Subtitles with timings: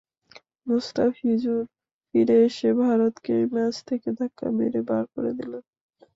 [0.67, 1.61] মুস্তাফিজুর
[2.05, 5.63] ফিরে এসে ভারতকেই ম্যাচ থেকে ধাক্কা মেরে বার করে দিলেন।